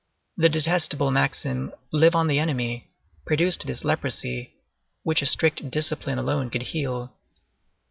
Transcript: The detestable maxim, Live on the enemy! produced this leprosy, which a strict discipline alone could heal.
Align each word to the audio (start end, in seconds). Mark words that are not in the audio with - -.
The 0.35 0.49
detestable 0.49 1.11
maxim, 1.11 1.73
Live 1.91 2.15
on 2.15 2.25
the 2.25 2.39
enemy! 2.39 2.87
produced 3.23 3.67
this 3.67 3.83
leprosy, 3.85 4.51
which 5.03 5.21
a 5.21 5.27
strict 5.27 5.69
discipline 5.69 6.17
alone 6.17 6.49
could 6.49 6.63
heal. 6.63 7.13